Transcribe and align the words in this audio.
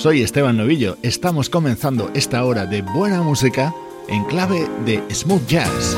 Soy 0.00 0.22
Esteban 0.22 0.56
Novillo. 0.56 0.96
Estamos 1.02 1.50
comenzando 1.50 2.10
esta 2.14 2.42
hora 2.46 2.64
de 2.64 2.80
buena 2.80 3.20
música 3.20 3.74
en 4.08 4.24
clave 4.24 4.66
de 4.86 5.04
smooth 5.14 5.46
jazz. 5.46 5.94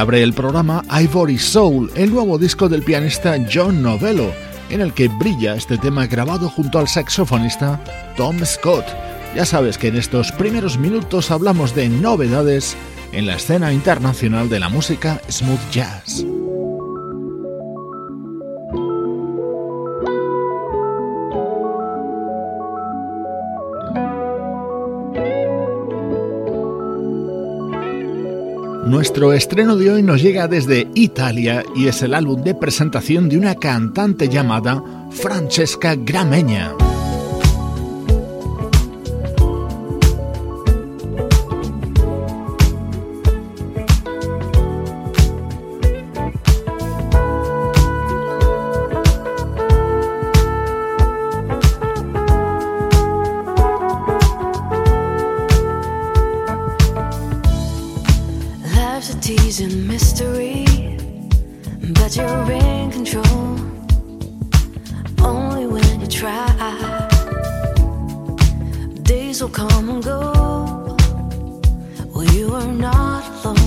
Abre 0.00 0.22
el 0.22 0.32
programa 0.32 0.82
Ivory 0.90 1.38
Soul, 1.38 1.90
el 1.94 2.10
nuevo 2.10 2.38
disco 2.38 2.70
del 2.70 2.82
pianista 2.82 3.36
John 3.52 3.82
Novello, 3.82 4.32
en 4.70 4.80
el 4.80 4.94
que 4.94 5.08
brilla 5.08 5.54
este 5.54 5.76
tema 5.76 6.06
grabado 6.06 6.48
junto 6.48 6.78
al 6.78 6.88
saxofonista 6.88 7.78
Tom 8.16 8.42
Scott. 8.46 8.86
Ya 9.36 9.44
sabes 9.44 9.76
que 9.76 9.88
en 9.88 9.96
estos 9.96 10.32
primeros 10.32 10.78
minutos 10.78 11.30
hablamos 11.30 11.74
de 11.74 11.90
novedades 11.90 12.78
en 13.12 13.26
la 13.26 13.36
escena 13.36 13.74
internacional 13.74 14.48
de 14.48 14.60
la 14.60 14.70
música 14.70 15.20
smooth 15.28 15.70
jazz. 15.70 16.24
Nuestro 29.20 29.34
estreno 29.34 29.76
de 29.76 29.90
hoy 29.90 30.02
nos 30.02 30.22
llega 30.22 30.48
desde 30.48 30.88
Italia 30.94 31.62
y 31.76 31.88
es 31.88 32.00
el 32.00 32.14
álbum 32.14 32.42
de 32.42 32.54
presentación 32.54 33.28
de 33.28 33.36
una 33.36 33.54
cantante 33.54 34.30
llamada 34.30 34.82
Francesca 35.10 35.94
Grameña. 35.94 36.72
and 59.12 59.88
mystery, 59.88 60.64
but 61.94 62.14
you're 62.14 62.52
in 62.52 62.90
control 62.92 63.58
only 65.22 65.66
when 65.66 66.00
you 66.00 66.06
try. 66.06 66.46
Days 69.02 69.42
will 69.42 69.48
come 69.50 69.88
and 69.90 70.02
go. 70.02 70.96
Well, 72.14 72.24
you 72.32 72.54
are 72.54 72.72
not 72.72 73.44
alone. 73.44 73.59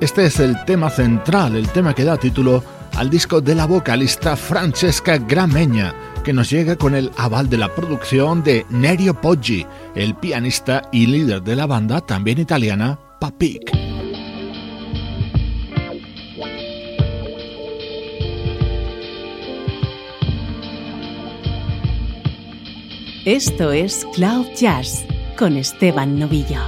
Este 0.00 0.26
es 0.26 0.38
el 0.40 0.62
tema 0.66 0.90
central, 0.90 1.56
el 1.56 1.66
tema 1.70 1.94
que 1.94 2.04
da 2.04 2.18
título 2.18 2.62
al 2.96 3.08
disco 3.08 3.40
de 3.40 3.54
la 3.54 3.64
vocalista 3.64 4.36
Francesca 4.36 5.16
Grameña, 5.16 5.94
que 6.22 6.34
nos 6.34 6.50
llega 6.50 6.76
con 6.76 6.94
el 6.94 7.10
aval 7.16 7.48
de 7.48 7.56
la 7.56 7.74
producción 7.74 8.42
de 8.42 8.66
Nerio 8.68 9.18
Poggi, 9.18 9.66
el 9.94 10.14
pianista 10.16 10.82
y 10.92 11.06
líder 11.06 11.42
de 11.42 11.56
la 11.56 11.64
banda 11.64 12.02
también 12.02 12.38
italiana 12.38 12.98
Papik. 13.20 13.70
Esto 23.24 23.72
es 23.72 24.06
Cloud 24.14 24.46
Jazz 24.54 25.06
con 25.38 25.56
Esteban 25.56 26.18
Novillo. 26.18 26.60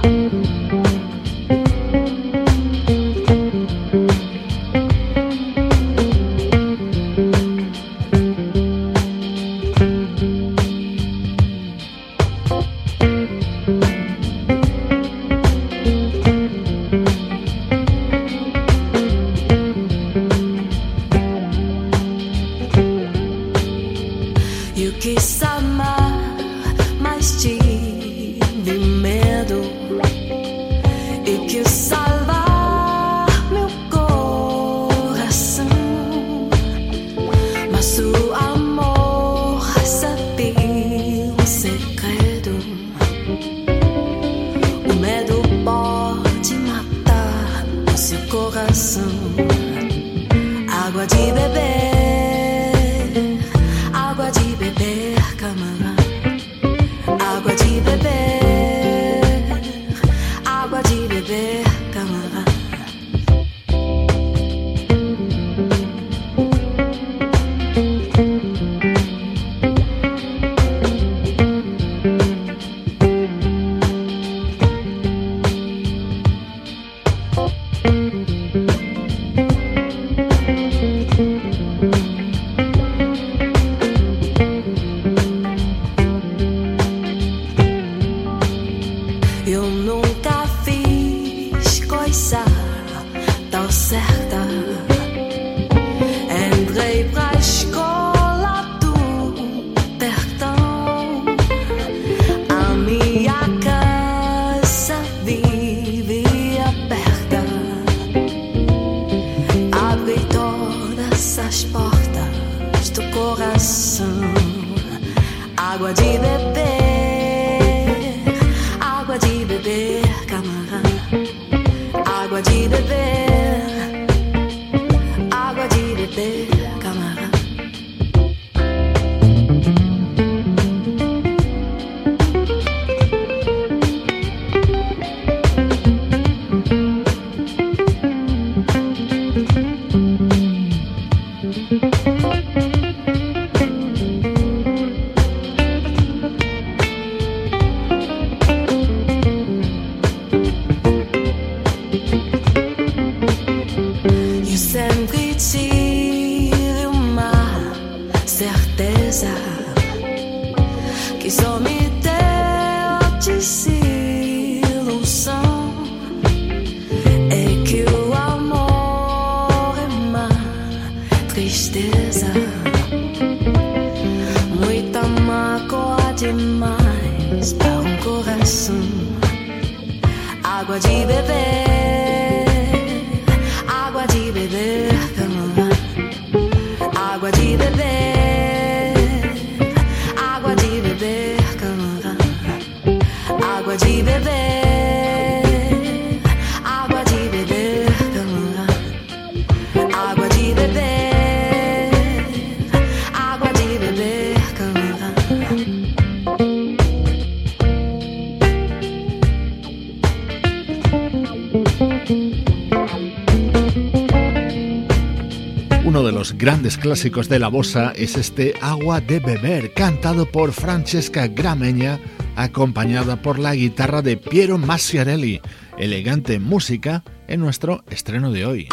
Clásicos 216.93 217.27
de 217.27 217.39
la 217.39 217.47
bossa 217.47 217.91
es 217.95 218.15
este 218.17 218.53
Agua 218.61 219.01
de 219.01 219.19
Beber, 219.19 219.73
cantado 219.73 220.27
por 220.27 220.51
Francesca 220.51 221.25
Grameña, 221.25 221.99
acompañada 222.35 223.19
por 223.19 223.39
la 223.39 223.55
guitarra 223.55 224.03
de 224.03 224.15
Piero 224.15 224.59
Massiarelli. 224.59 225.41
Elegante 225.75 226.37
música 226.37 227.03
en 227.27 227.39
nuestro 227.39 227.83
estreno 227.89 228.31
de 228.31 228.45
hoy. 228.45 228.67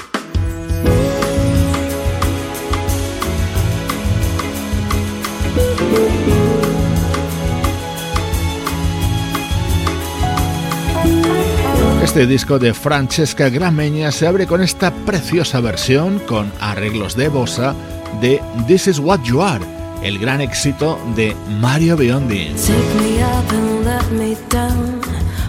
Este 12.04 12.26
disco 12.26 12.58
de 12.58 12.74
Francesca 12.74 13.48
Grameña 13.48 14.12
se 14.12 14.26
abre 14.26 14.46
con 14.46 14.62
esta 14.62 14.92
preciosa 15.06 15.60
versión 15.60 16.18
con 16.18 16.52
arreglos 16.60 17.16
de 17.16 17.28
bossa 17.28 17.74
de 18.20 18.40
This 18.66 18.86
Is 18.86 18.98
What 18.98 19.20
You 19.24 19.40
Are, 19.40 19.64
el 20.02 20.18
gran 20.18 20.40
éxito 20.40 20.98
de 21.16 21.34
Mario 21.60 21.96
Biondi. 21.96 22.52
Take 22.66 22.94
me 23.02 23.22
up 23.22 23.52
and 23.52 23.84
let 23.84 24.10
me 24.12 24.36
down, 24.48 25.00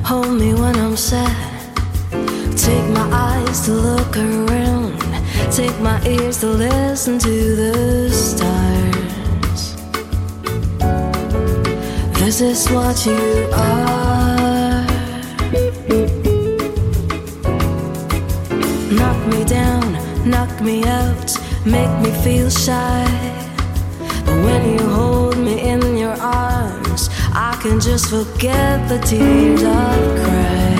hold 0.03 0.39
me 0.39 0.53
when 0.53 0.75
I'm 0.75 0.95
sad. 0.95 1.31
Take 2.55 2.87
my 2.93 3.07
eyes 3.11 3.61
to 3.65 3.73
look 3.73 4.15
around, 4.17 4.99
take 5.51 5.77
my 5.81 5.99
ears 6.05 6.39
to 6.39 6.47
listen 6.47 7.19
to 7.19 7.55
the 7.55 8.09
stars. 8.11 9.75
This 12.19 12.41
is 12.41 12.67
what 12.69 13.05
you 13.05 13.49
are. 13.53 14.41
me 19.31 19.45
down, 19.45 19.93
knock 20.29 20.61
me 20.61 20.83
out, 20.85 21.31
make 21.65 21.91
me 22.01 22.11
feel 22.23 22.49
shy. 22.49 23.05
But 24.25 24.37
when 24.45 24.73
you 24.73 24.85
hold 24.87 25.37
me 25.37 25.59
in 25.61 25.97
your 25.97 26.15
arms, 26.19 27.09
I 27.33 27.57
can 27.61 27.79
just 27.79 28.09
forget 28.09 28.87
the 28.89 28.97
tears 28.99 29.63
I've 29.63 30.19
cried. 30.19 30.71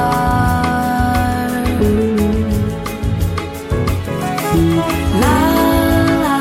La 5.22 5.40
la. 6.24 6.40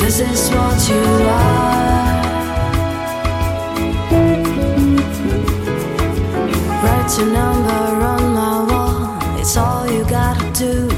This 0.00 0.20
is 0.20 0.50
what 0.50 0.88
you 0.88 1.28
are. 1.28 1.71
Your 7.18 7.26
number 7.26 7.70
on 8.12 8.32
my 8.32 8.64
wall. 8.70 9.38
It's 9.38 9.56
all 9.56 9.86
you 9.90 10.04
gotta 10.04 10.50
do. 10.52 10.88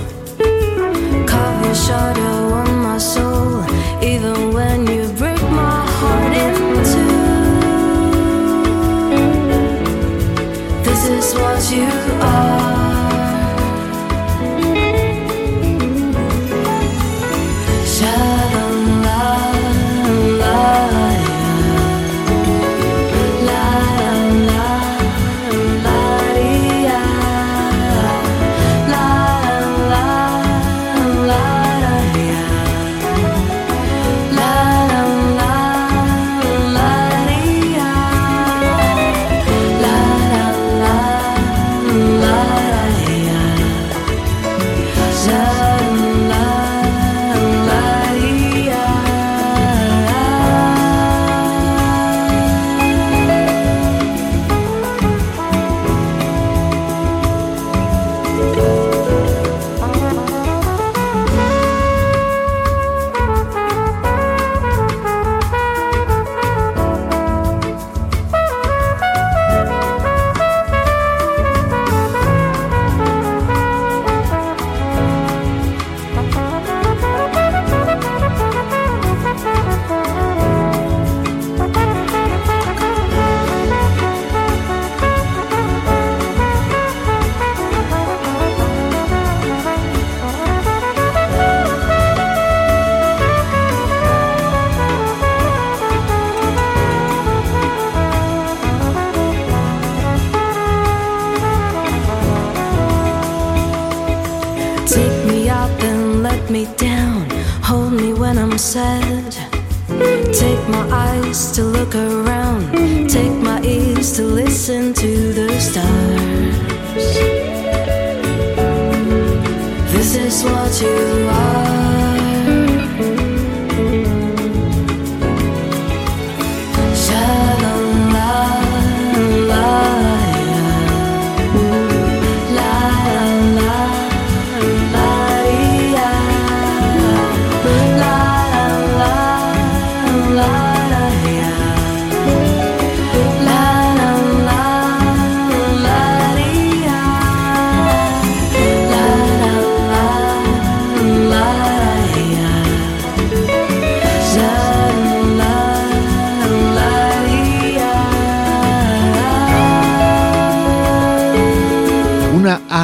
Carve 1.27 1.65
your 1.65 1.75
shadow 1.75 2.53
on 2.53 2.83
my 2.83 2.99
soul, 2.99 3.65
even 4.03 4.53
when 4.53 4.87
you 4.87 5.09
break 5.19 5.43
my 5.43 5.85
heart 5.97 6.33
in 6.37 6.55
two. 6.91 7.25
This 10.85 11.03
is 11.09 11.35
what 11.35 11.71
you 11.73 11.89
are. 12.21 12.64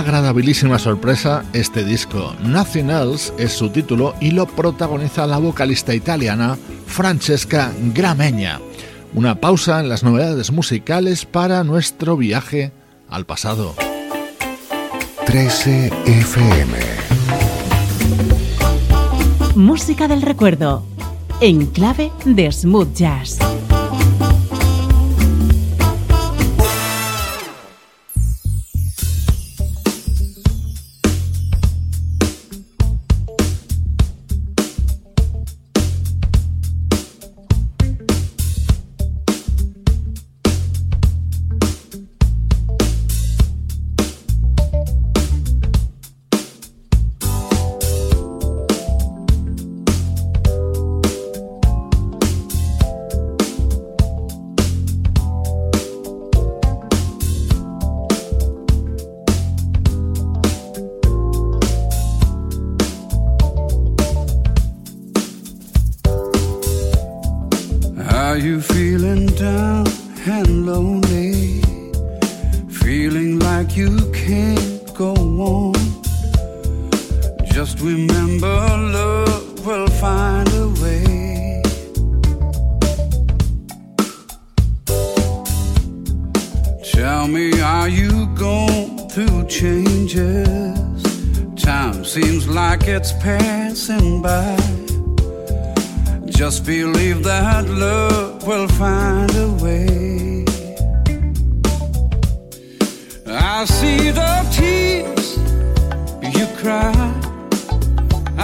Agradabilísima 0.00 0.78
sorpresa 0.78 1.44
este 1.52 1.84
disco. 1.84 2.34
Nothing 2.42 2.90
Else 2.90 3.32
es 3.38 3.52
su 3.52 3.70
título 3.70 4.14
y 4.20 4.30
lo 4.30 4.46
protagoniza 4.46 5.26
la 5.26 5.38
vocalista 5.38 5.94
italiana 5.94 6.58
Francesca 6.86 7.72
Grameña. 7.94 8.60
Una 9.14 9.36
pausa 9.40 9.80
en 9.80 9.88
las 9.88 10.02
novedades 10.02 10.52
musicales 10.52 11.26
para 11.26 11.64
nuestro 11.64 12.16
viaje 12.16 12.72
al 13.08 13.26
pasado. 13.26 13.74
13 15.26 15.92
FM 16.06 16.78
Música 19.54 20.08
del 20.08 20.22
recuerdo 20.22 20.84
en 21.40 21.66
clave 21.66 22.10
de 22.24 22.50
smooth 22.50 22.94
jazz. 22.94 23.38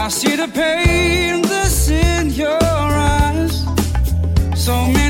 I 0.07 0.09
see 0.09 0.37
the 0.37 0.47
pain 0.47 1.42
that's 1.42 1.90
in 1.90 2.31
your 2.31 2.62
eyes. 2.62 3.66
So 4.55 4.87
many 4.87 5.06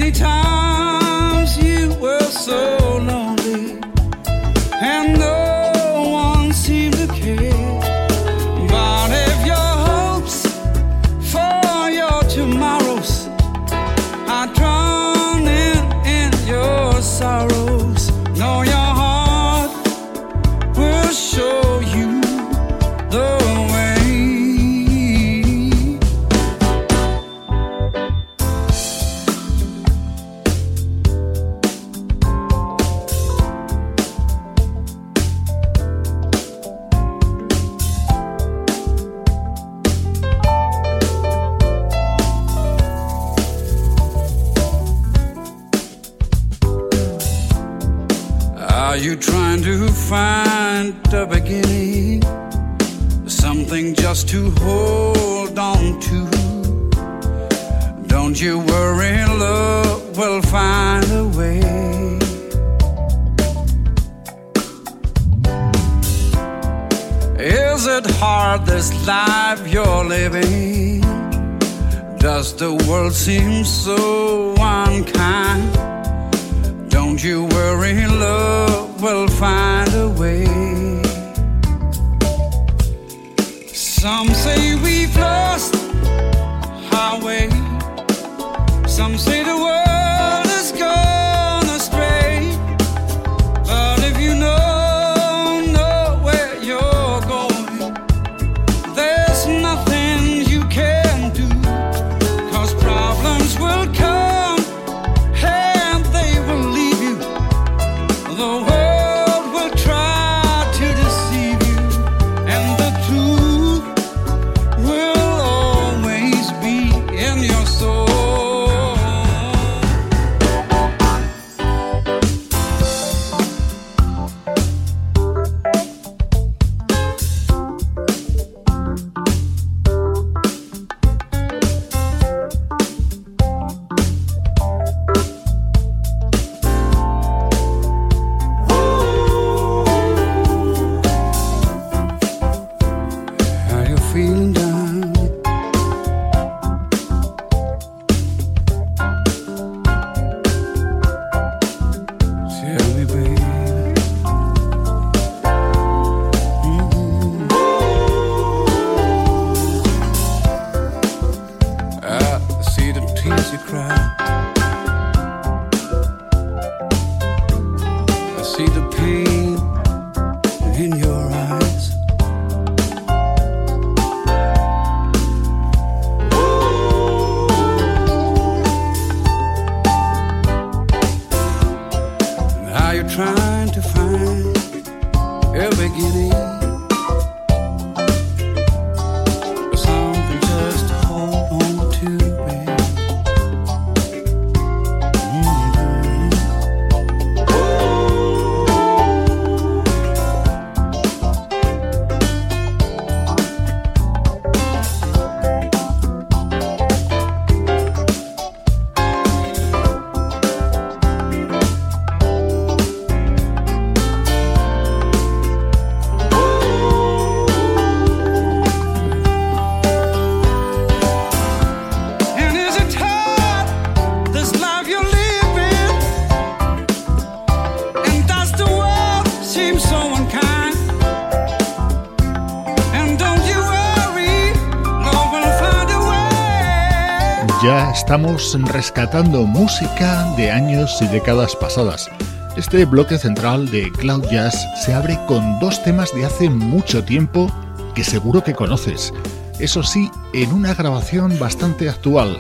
estamos 237.97 238.55
rescatando 238.73 239.47
música 239.47 240.31
de 240.37 240.51
años 240.51 240.99
y 241.01 241.07
décadas 241.07 241.57
pasadas. 241.57 242.11
Este 242.55 242.85
bloque 242.85 243.17
central 243.17 243.71
de 243.71 243.91
Cloud 243.91 244.23
Jazz 244.31 244.55
se 244.85 244.93
abre 244.93 245.19
con 245.27 245.59
dos 245.61 245.83
temas 245.83 246.15
de 246.15 246.27
hace 246.27 246.51
mucho 246.51 247.03
tiempo 247.03 247.51
que 247.95 248.05
seguro 248.05 248.45
que 248.45 248.53
conoces. 248.53 249.15
Eso 249.61 249.83
sí, 249.83 250.11
en 250.35 250.53
una 250.53 250.75
grabación 250.75 251.39
bastante 251.39 251.89
actual. 251.89 252.37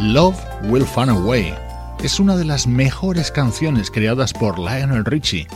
Love 0.00 0.36
Will 0.64 0.84
Find 0.84 1.10
a 1.10 1.14
Way 1.14 1.54
es 2.02 2.18
una 2.18 2.36
de 2.36 2.44
las 2.44 2.66
mejores 2.66 3.30
canciones 3.30 3.88
creadas 3.88 4.32
por 4.32 4.58
Lionel 4.58 5.04
Richie 5.04 5.46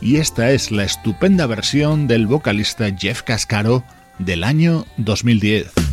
y 0.00 0.18
esta 0.18 0.52
es 0.52 0.70
la 0.70 0.84
estupenda 0.84 1.46
versión 1.46 2.06
del 2.06 2.28
vocalista 2.28 2.86
Jeff 2.96 3.22
Cascaro 3.22 3.82
del 4.20 4.44
año 4.44 4.86
2010. 4.96 5.85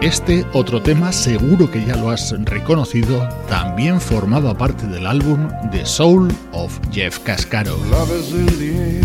Este 0.00 0.46
otro 0.54 0.80
tema 0.80 1.12
seguro 1.12 1.70
que 1.70 1.84
ya 1.84 1.94
lo 1.96 2.08
has 2.08 2.34
reconocido, 2.44 3.28
también 3.50 4.00
formaba 4.00 4.56
parte 4.56 4.86
del 4.86 5.06
álbum 5.06 5.46
The 5.72 5.84
Soul 5.84 6.32
of 6.52 6.80
Jeff 6.90 7.18
Cascaro. 7.18 7.76
Love 7.90 8.10
is 8.12 8.32
in 8.32 8.46
the 8.58 8.78
air, 8.78 9.04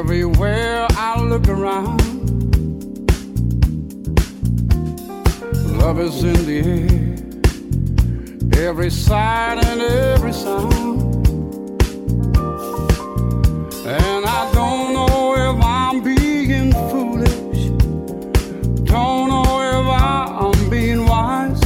everywhere 0.00 0.88
I 0.96 1.22
look 1.22 1.48
around. 1.48 2.00
Love 5.78 6.00
is 6.00 6.24
in 6.24 6.44
the 6.44 6.60
air, 8.56 8.68
every 8.68 8.90
sight 8.90 9.64
and 9.64 9.80
every 9.80 10.32
sound. 10.32 11.19
And 13.90 14.24
I 14.24 14.48
don't 14.52 14.92
know 14.94 15.34
if 15.34 15.64
I'm 15.64 16.00
being 16.00 16.72
foolish, 16.90 17.70
don't 18.84 19.28
know 19.28 19.50
if 19.74 19.86
I'm 20.00 20.70
being 20.70 21.06
wise, 21.06 21.60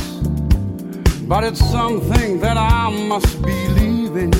but 1.28 1.44
it's 1.44 1.60
something 1.70 2.40
that 2.40 2.56
I 2.56 2.88
must 3.08 3.42
believe 3.42 4.16
in, 4.16 4.32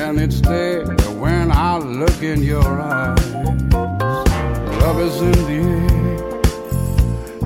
and 0.00 0.18
it's 0.18 0.40
there 0.40 0.86
when 1.20 1.52
I 1.52 1.76
look 1.76 2.22
in 2.22 2.42
your 2.42 2.80
eyes. 2.80 3.34
Love 4.80 4.98
is 4.98 5.20
in 5.20 5.38
the 5.50 5.60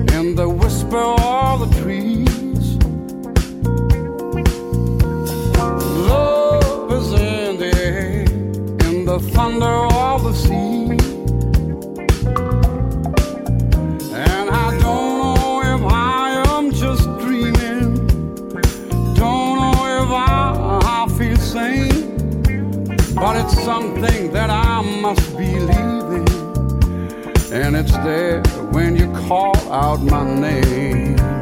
air, 0.07 0.19
in 0.19 0.35
the 0.35 0.47
whisper 0.47 1.03
of 1.19 1.69
the 1.69 1.81
trees. 1.81 2.46
The 9.19 9.31
thunder 9.31 9.65
of 9.65 10.23
the 10.23 10.33
sea. 10.33 10.91
And 14.13 14.49
I 14.49 14.77
don't 14.79 15.17
know 15.21 15.61
if 15.75 15.81
I 15.91 16.43
am 16.55 16.71
just 16.71 17.05
dreaming, 17.21 17.95
don't 19.15 19.55
know 19.61 19.77
if 20.01 20.09
I, 20.11 20.79
I 20.83 21.07
feel 21.17 21.37
sane, 21.37 22.13
but 23.15 23.37
it's 23.37 23.59
something 23.63 24.31
that 24.33 24.51
I 24.51 24.81
must 25.01 25.35
believe 25.35 26.09
in. 26.19 26.27
And 27.51 27.75
it's 27.75 27.97
there 27.97 28.43
when 28.71 28.95
you 28.95 29.11
call 29.27 29.57
out 29.71 30.01
my 30.03 30.23
name. 30.23 31.36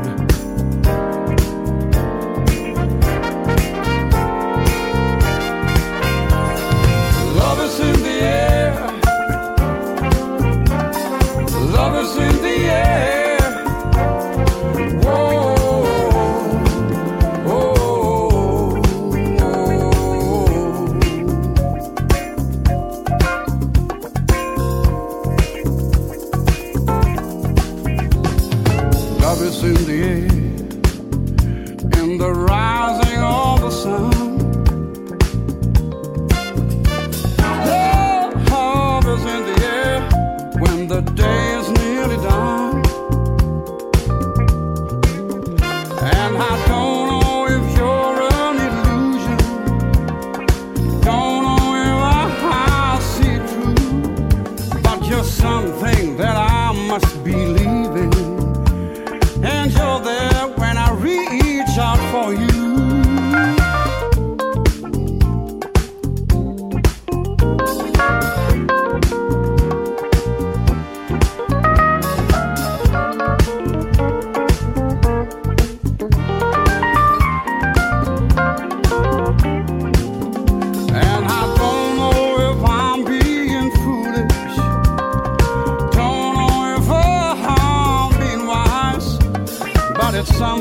In 12.17 12.41
the 12.41 13.24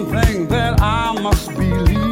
something 0.05 0.47
that 0.49 0.81
I 0.81 1.13
must 1.21 1.49
believe. 1.57 2.04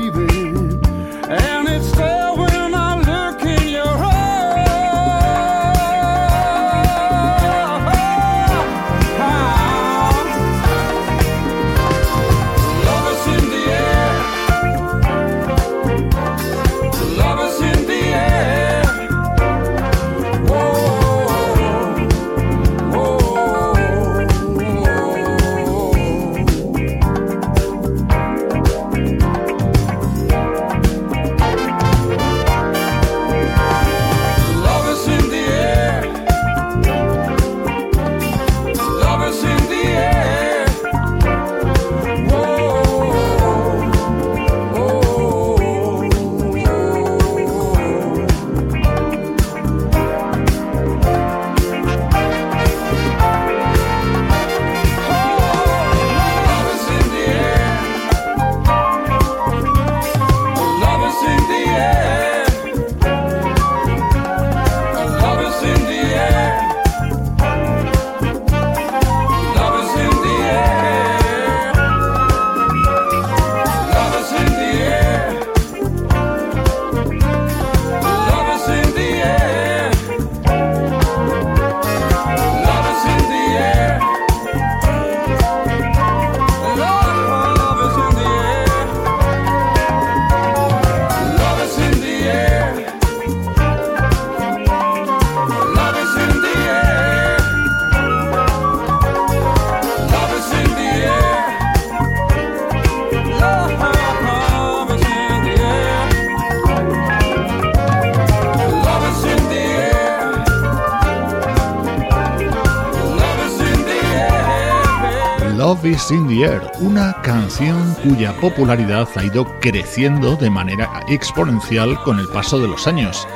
Love 115.72 116.10
in 116.10 116.28
the 116.28 116.42
Air, 116.42 116.60
una 116.80 117.16
canción 117.22 117.94
cuya 118.04 118.34
popularidad 118.42 119.08
ha 119.16 119.24
ido 119.24 119.46
creciendo 119.60 120.36
de 120.36 120.50
manera 120.50 121.00
exponencial 121.08 121.98
con 122.02 122.18
el 122.18 122.28
paso 122.28 122.60
de 122.60 122.68
los 122.68 122.86
años. 122.86 123.26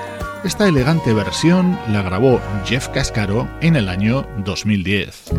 Esta 0.44 0.68
elegante 0.68 1.14
versión 1.14 1.79
la 1.88 2.03
grabó 2.03 2.38
Jeff 2.66 2.88
Cascaro 2.88 3.49
en 3.62 3.75
el 3.75 3.88
año 3.88 4.27
2010. 4.44 5.33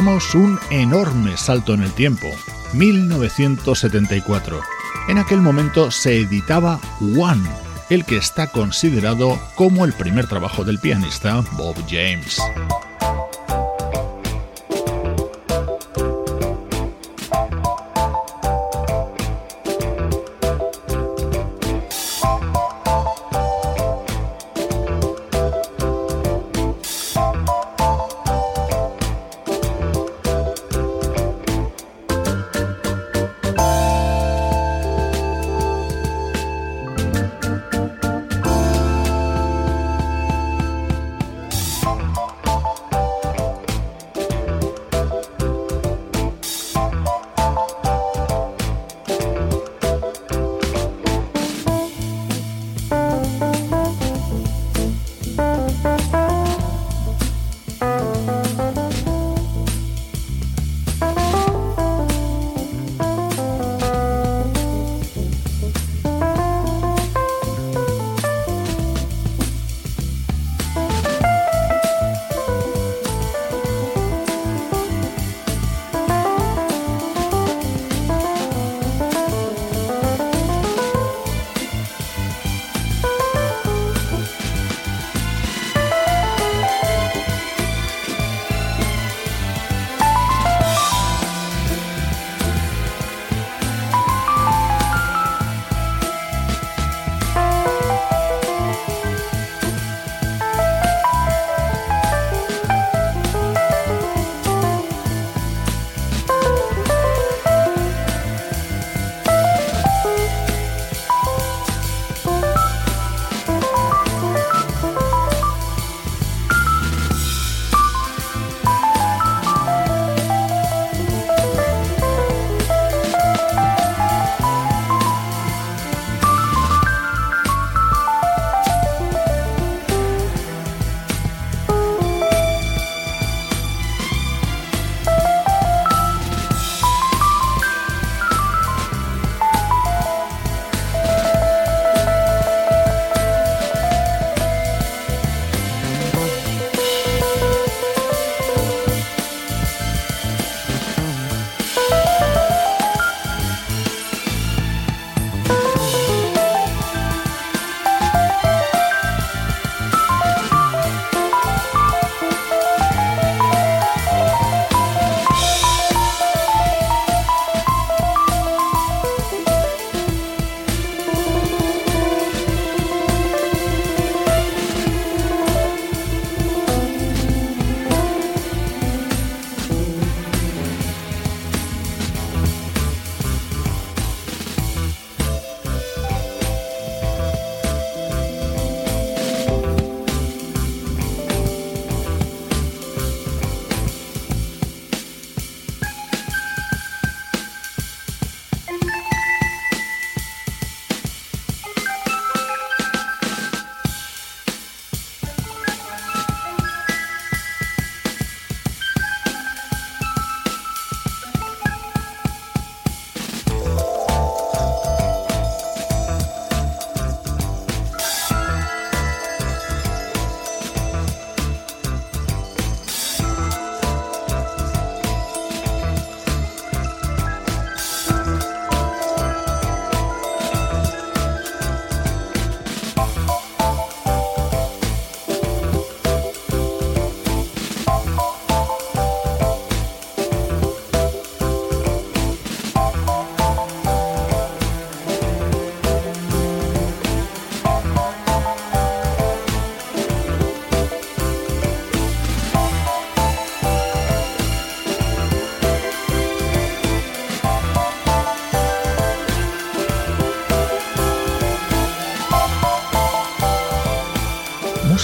Damos 0.00 0.34
un 0.34 0.58
enorme 0.70 1.36
salto 1.36 1.74
en 1.74 1.82
el 1.82 1.92
tiempo. 1.92 2.30
1974. 2.72 4.58
En 5.08 5.18
aquel 5.18 5.42
momento 5.42 5.90
se 5.90 6.20
editaba 6.20 6.80
One, 7.18 7.46
el 7.90 8.06
que 8.06 8.16
está 8.16 8.46
considerado 8.46 9.38
como 9.56 9.84
el 9.84 9.92
primer 9.92 10.26
trabajo 10.26 10.64
del 10.64 10.78
pianista 10.78 11.44
Bob 11.52 11.76
James. 11.86 12.40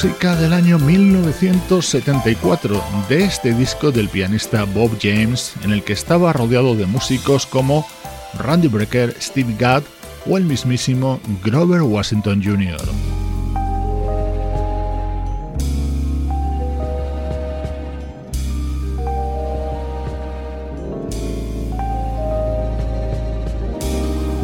Del 0.07 0.53
año 0.53 0.79
1974 0.79 2.81
de 3.09 3.25
este 3.25 3.53
disco 3.53 3.91
del 3.91 4.09
pianista 4.09 4.63
Bob 4.65 4.97
James, 5.03 5.55
en 5.65 5.73
el 5.73 5.83
que 5.83 5.95
estaba 5.95 6.33
rodeado 6.33 6.77
de 6.77 6.87
músicos 6.87 7.45
como 7.45 7.85
Randy 8.39 8.69
Brecker, 8.69 9.17
Steve 9.21 9.57
Gadd 9.59 9.83
o 10.25 10.39
el 10.39 10.45
mismísimo 10.45 11.21
Grover 11.43 11.83
Washington 11.83 12.41
Jr. 12.43 12.81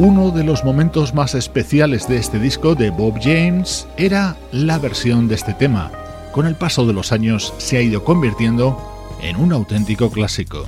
Uno 0.03 0.31
de 0.31 0.43
los 0.43 0.65
momentos 0.65 1.13
más 1.13 1.33
especiales 1.33 2.09
de 2.09 2.17
este 2.17 2.37
disco 2.37 2.75
de 2.75 2.89
Bob 2.89 3.21
James 3.21 3.87
era 3.95 4.35
la 4.51 4.77
versión 4.77 5.29
de 5.29 5.35
este 5.35 5.53
tema. 5.53 5.93
Con 6.33 6.45
el 6.45 6.55
paso 6.55 6.85
de 6.85 6.91
los 6.91 7.13
años 7.13 7.53
se 7.57 7.77
ha 7.77 7.81
ido 7.81 8.03
convirtiendo 8.03 8.77
en 9.21 9.37
un 9.37 9.53
auténtico 9.53 10.11
clásico. 10.11 10.67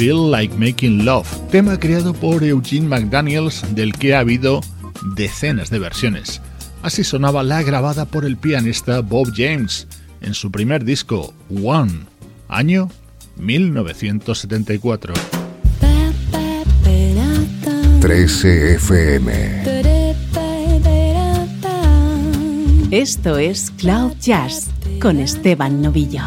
Feel 0.00 0.30
Like 0.30 0.56
Making 0.56 1.04
Love, 1.04 1.28
tema 1.50 1.78
creado 1.78 2.14
por 2.14 2.42
Eugene 2.42 2.88
McDaniels 2.88 3.62
del 3.74 3.92
que 3.92 4.14
ha 4.14 4.20
habido 4.20 4.62
decenas 5.14 5.68
de 5.68 5.78
versiones. 5.78 6.40
Así 6.82 7.04
sonaba 7.04 7.42
la 7.42 7.62
grabada 7.62 8.06
por 8.06 8.24
el 8.24 8.38
pianista 8.38 9.00
Bob 9.00 9.30
James 9.36 9.86
en 10.22 10.32
su 10.32 10.50
primer 10.50 10.86
disco, 10.86 11.34
One, 11.62 12.06
año 12.48 12.88
1974. 13.36 15.12
13 18.00 18.74
FM. 18.76 19.62
Esto 22.90 23.36
es 23.36 23.70
Cloud 23.72 24.14
Jazz 24.18 24.70
con 24.98 25.20
Esteban 25.20 25.82
Novillo. 25.82 26.22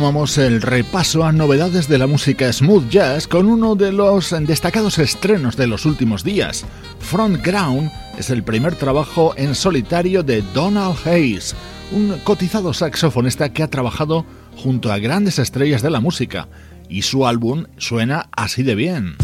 Retomamos 0.00 0.38
el 0.38 0.62
repaso 0.62 1.24
a 1.24 1.30
novedades 1.30 1.86
de 1.86 1.98
la 1.98 2.06
música 2.06 2.50
smooth 2.50 2.88
jazz 2.88 3.28
con 3.28 3.44
uno 3.44 3.74
de 3.74 3.92
los 3.92 4.34
destacados 4.46 4.98
estrenos 4.98 5.58
de 5.58 5.66
los 5.66 5.84
últimos 5.84 6.24
días. 6.24 6.64
Front 7.00 7.44
Ground 7.44 7.92
es 8.16 8.30
el 8.30 8.42
primer 8.42 8.76
trabajo 8.76 9.34
en 9.36 9.54
solitario 9.54 10.22
de 10.22 10.40
Donald 10.54 10.96
Hayes, 11.06 11.54
un 11.92 12.18
cotizado 12.24 12.72
saxofonista 12.72 13.52
que 13.52 13.62
ha 13.62 13.68
trabajado 13.68 14.24
junto 14.56 14.90
a 14.90 14.98
grandes 14.98 15.38
estrellas 15.38 15.82
de 15.82 15.90
la 15.90 16.00
música, 16.00 16.48
y 16.88 17.02
su 17.02 17.26
álbum 17.26 17.66
suena 17.76 18.30
así 18.32 18.62
de 18.62 18.76
bien. 18.76 19.16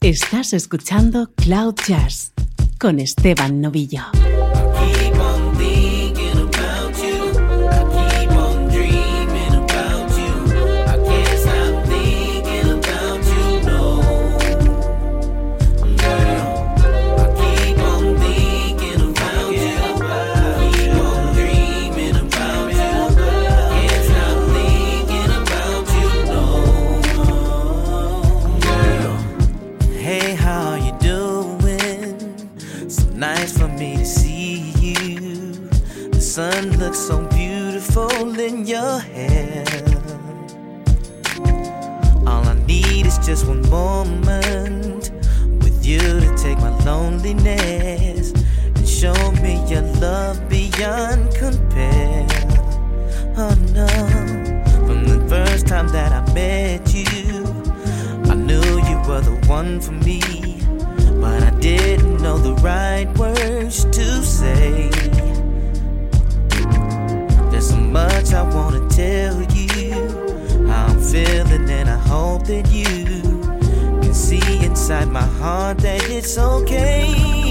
Estás 0.00 0.52
escuchando 0.52 1.32
Cloud 1.34 1.74
Jazz 1.84 2.30
con 2.78 3.00
Esteban 3.00 3.60
Novillo. 3.60 4.04
nice 33.22 33.56
for 33.56 33.68
me 33.68 33.96
to 33.98 34.04
see 34.04 34.72
you. 34.80 35.68
The 36.10 36.20
sun 36.20 36.76
looks 36.80 36.98
so 36.98 37.24
beautiful 37.28 38.10
in 38.40 38.66
your 38.66 38.98
hair. 38.98 39.64
All 42.26 42.44
I 42.44 42.56
need 42.66 43.06
is 43.06 43.18
just 43.18 43.46
one 43.46 43.62
moment 43.70 45.12
with 45.62 45.86
you 45.86 46.00
to 46.00 46.36
take 46.36 46.58
my 46.58 46.76
loneliness 46.84 48.32
and 48.74 48.88
show 48.88 49.20
me 49.40 49.54
your 49.70 49.86
love 50.02 50.48
beyond 50.48 51.32
compare. 51.36 52.26
Oh 53.36 53.54
no, 53.78 53.86
from 54.84 55.04
the 55.04 55.24
first 55.28 55.68
time 55.68 55.86
that 55.90 56.10
I 56.10 56.22
met 56.34 56.92
you, 56.92 57.44
I 58.32 58.34
knew 58.34 58.66
you 58.88 58.96
were 59.06 59.20
the 59.20 59.38
one 59.46 59.80
for 59.80 59.92
me 59.92 60.41
but 61.22 61.40
I 61.40 61.50
didn't 61.60 62.20
know 62.20 62.36
the 62.36 62.54
right 62.54 63.06
words 63.16 63.84
to 63.84 64.06
say. 64.24 64.90
There's 67.50 67.68
so 67.70 67.76
much 67.76 68.32
I 68.32 68.42
wanna 68.42 68.88
tell 68.88 69.40
you, 69.54 69.92
how 70.66 70.86
I'm 70.86 71.00
feeling, 71.00 71.70
and 71.70 71.88
I 71.88 71.96
hope 71.96 72.46
that 72.48 72.66
you 72.72 73.20
can 74.02 74.12
see 74.12 74.64
inside 74.64 75.08
my 75.12 75.28
heart 75.40 75.78
that 75.78 76.02
it's 76.10 76.36
okay. 76.36 77.41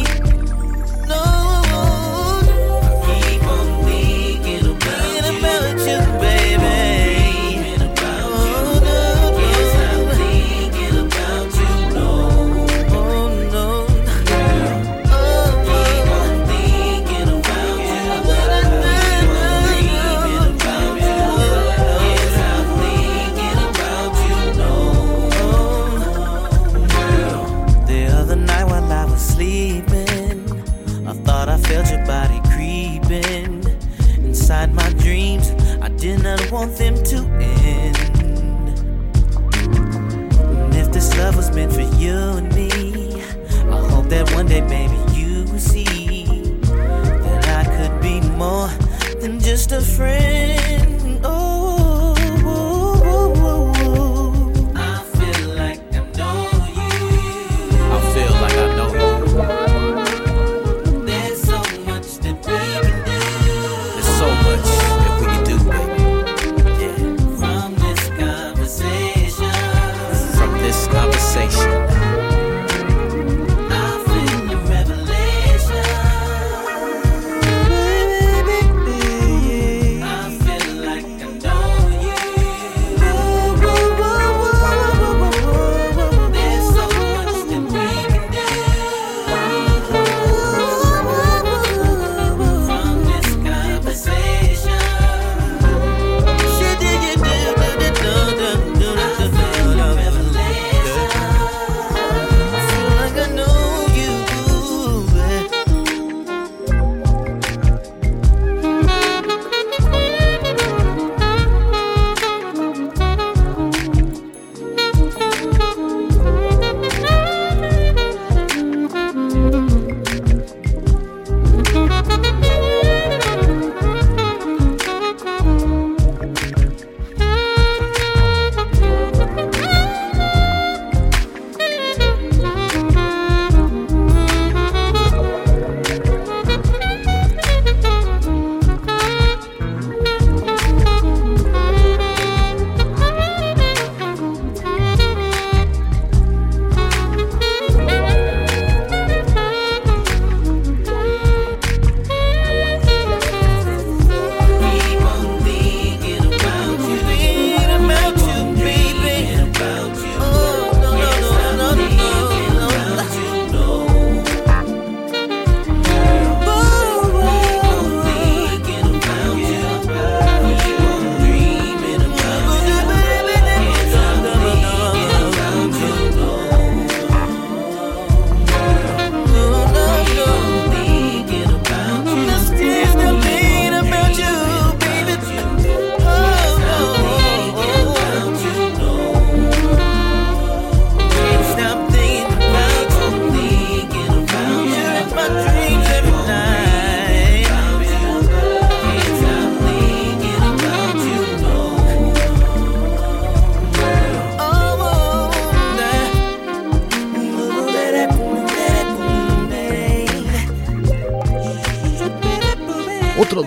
them 36.68 37.01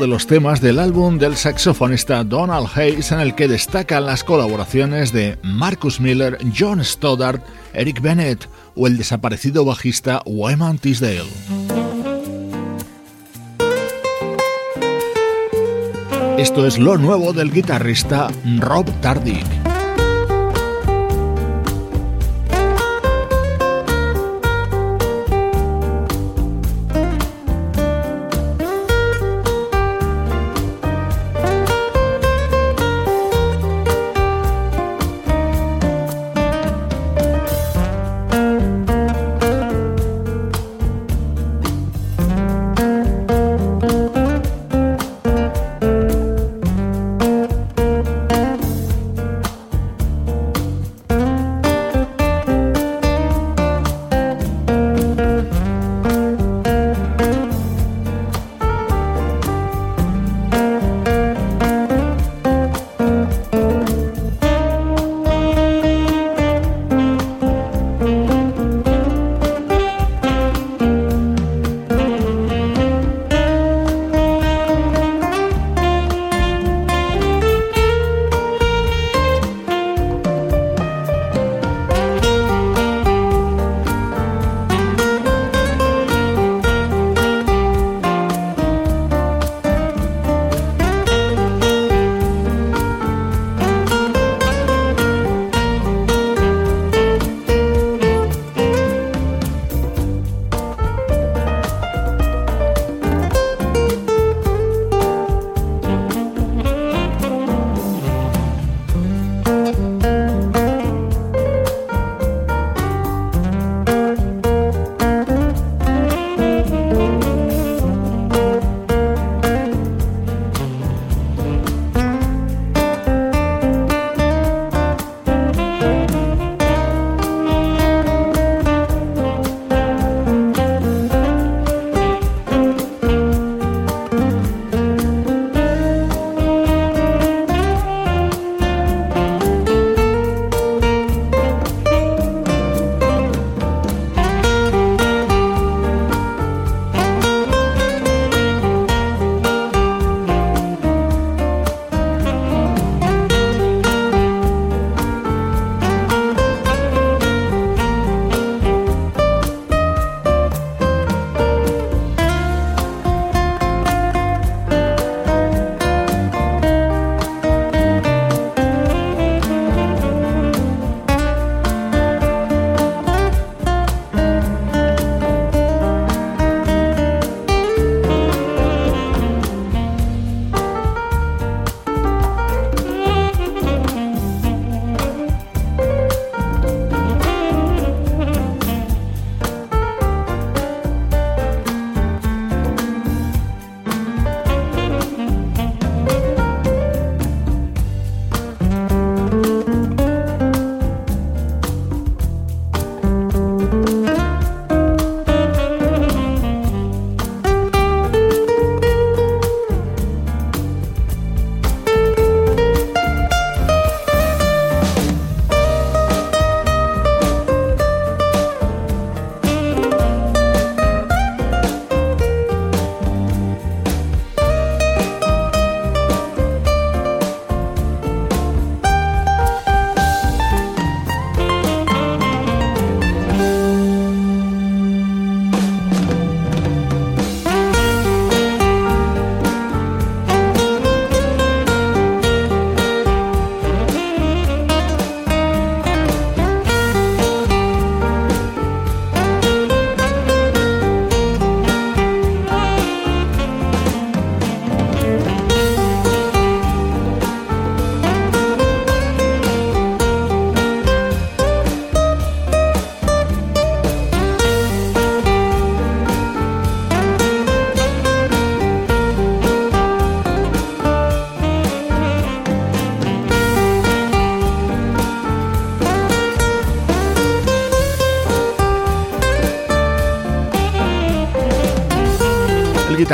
los 0.07 0.27
temas 0.27 0.61
del 0.61 0.79
álbum 0.79 1.19
del 1.19 1.37
saxofonista 1.37 2.25
Donald 2.25 2.69
Hayes 2.75 3.13
en 3.13 3.21
el 3.21 3.35
que 3.35 3.49
destacan 3.49 4.07
las 4.07 4.25
colaboraciones 4.25 5.13
de 5.13 5.39
Marcus 5.43 6.01
Miller, 6.01 6.39
John 6.57 6.85
Stoddard, 6.85 7.41
Eric 7.73 8.01
Bennett 8.01 8.49
o 8.75 8.87
el 8.87 8.97
desaparecido 8.97 9.65
bajista 9.65 10.23
Wyman 10.27 10.79
Tisdale. 10.79 11.25
Esto 16.39 16.67
es 16.67 16.79
lo 16.79 16.99
nuevo 16.99 17.33
del 17.33 17.53
guitarrista 17.53 18.29
Rob 18.59 18.91
Tardick. 19.01 19.64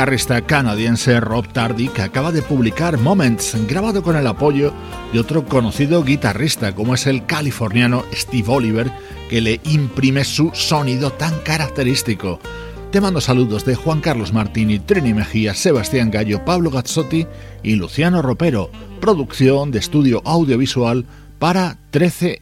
Guitarrista 0.01 0.41
canadiense 0.41 1.19
Rob 1.19 1.47
Tardy 1.53 1.87
que 1.89 2.01
acaba 2.01 2.31
de 2.31 2.41
publicar 2.41 2.97
Moments, 2.97 3.55
grabado 3.67 4.01
con 4.01 4.15
el 4.15 4.25
apoyo 4.25 4.73
de 5.13 5.19
otro 5.19 5.45
conocido 5.45 6.03
guitarrista 6.03 6.73
como 6.73 6.95
es 6.95 7.05
el 7.05 7.27
californiano 7.27 8.03
Steve 8.11 8.47
Oliver, 8.47 8.91
que 9.29 9.41
le 9.41 9.61
imprime 9.63 10.23
su 10.23 10.49
sonido 10.55 11.11
tan 11.11 11.37
característico. 11.41 12.39
Te 12.91 12.99
mando 12.99 13.21
saludos 13.21 13.63
de 13.63 13.75
Juan 13.75 14.01
Carlos 14.01 14.33
Martini, 14.33 14.79
Trini 14.79 15.13
Mejía, 15.13 15.53
Sebastián 15.53 16.09
Gallo, 16.09 16.43
Pablo 16.45 16.71
Gazzotti 16.71 17.27
y 17.61 17.75
Luciano 17.75 18.23
Ropero, 18.23 18.71
producción 19.01 19.69
de 19.69 19.77
estudio 19.77 20.23
audiovisual 20.25 21.05
para 21.37 21.77
13 21.91 22.41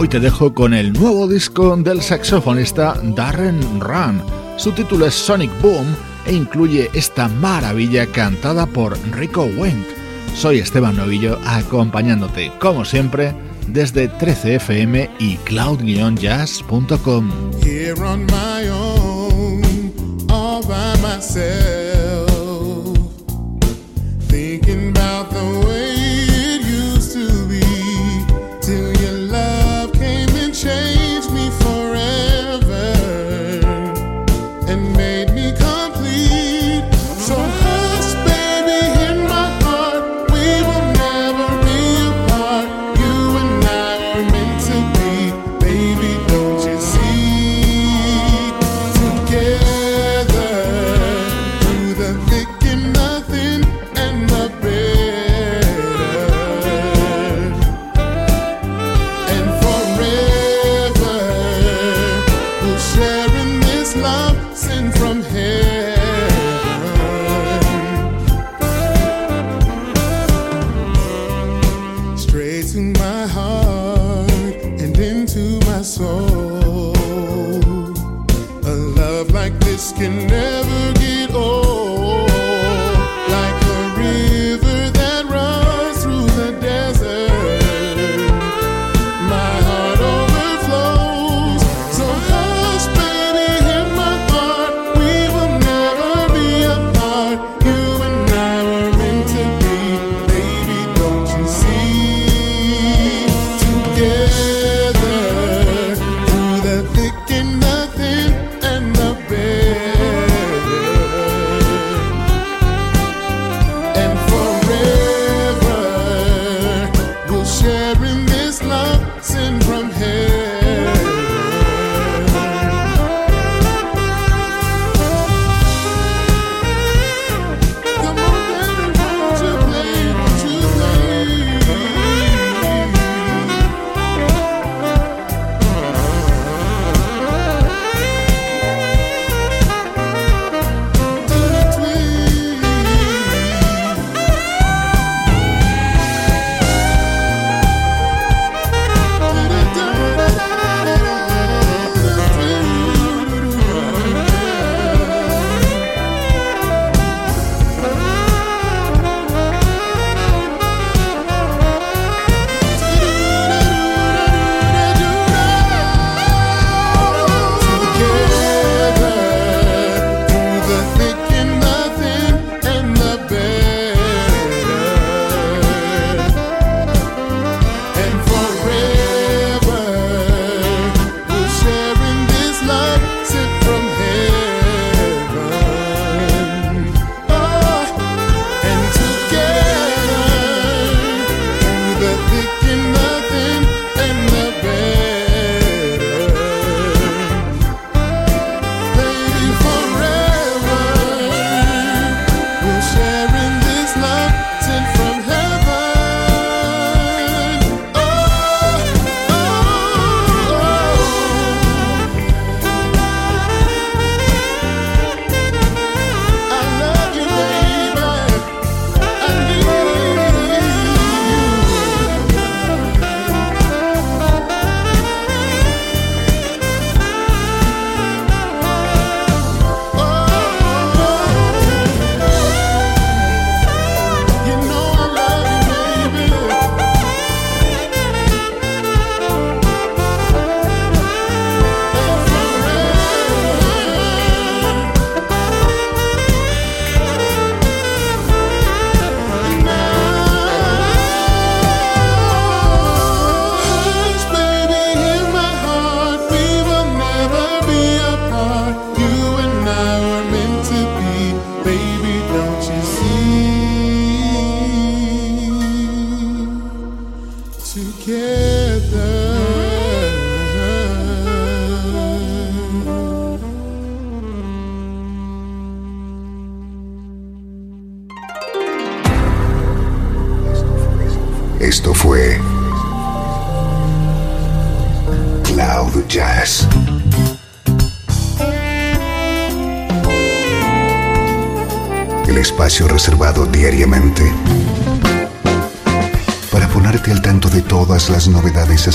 Hoy 0.00 0.06
te 0.06 0.20
dejo 0.20 0.54
con 0.54 0.74
el 0.74 0.92
nuevo 0.92 1.26
disco 1.26 1.76
del 1.76 2.00
saxofonista 2.02 2.94
Darren 3.02 3.80
Run. 3.80 4.22
Su 4.56 4.70
título 4.70 5.06
es 5.06 5.14
Sonic 5.14 5.50
Boom 5.60 5.86
e 6.24 6.32
incluye 6.34 6.88
esta 6.94 7.26
maravilla 7.26 8.06
cantada 8.06 8.64
por 8.66 8.96
Rico 9.10 9.42
Wendt. 9.56 9.88
Soy 10.36 10.60
Esteban 10.60 10.96
Novillo 10.96 11.36
acompañándote, 11.44 12.52
como 12.60 12.84
siempre, 12.84 13.34
desde 13.66 14.08
13fm 14.08 15.10
y 15.18 15.36
cloud-jazz.com. 15.38 17.30